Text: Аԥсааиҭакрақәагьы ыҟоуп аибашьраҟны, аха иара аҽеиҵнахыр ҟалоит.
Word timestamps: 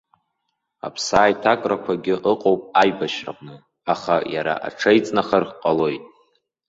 Аԥсааиҭакрақәагьы 0.85 2.15
ыҟоуп 2.31 2.61
аибашьраҟны, 2.81 3.55
аха 3.93 4.15
иара 4.33 4.53
аҽеиҵнахыр 4.67 5.43
ҟалоит. 5.61 6.03